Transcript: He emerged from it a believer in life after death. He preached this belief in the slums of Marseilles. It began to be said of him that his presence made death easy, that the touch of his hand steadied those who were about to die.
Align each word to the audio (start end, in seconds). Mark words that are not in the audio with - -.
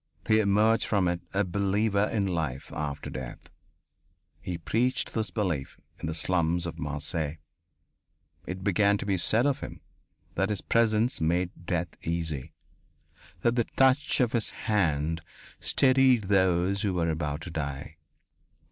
He 0.27 0.39
emerged 0.39 0.85
from 0.87 1.07
it 1.07 1.21
a 1.31 1.43
believer 1.43 2.05
in 2.09 2.25
life 2.25 2.73
after 2.73 3.11
death. 3.11 3.51
He 4.41 4.57
preached 4.57 5.13
this 5.13 5.29
belief 5.29 5.77
in 5.99 6.07
the 6.07 6.15
slums 6.15 6.65
of 6.65 6.79
Marseilles. 6.79 7.37
It 8.47 8.63
began 8.63 8.97
to 8.97 9.05
be 9.05 9.15
said 9.17 9.45
of 9.45 9.59
him 9.59 9.79
that 10.33 10.49
his 10.49 10.61
presence 10.61 11.21
made 11.21 11.67
death 11.67 11.89
easy, 12.01 12.51
that 13.41 13.53
the 13.55 13.65
touch 13.77 14.19
of 14.21 14.31
his 14.31 14.49
hand 14.65 15.21
steadied 15.59 16.29
those 16.29 16.81
who 16.81 16.95
were 16.95 17.11
about 17.11 17.41
to 17.41 17.51
die. 17.51 17.97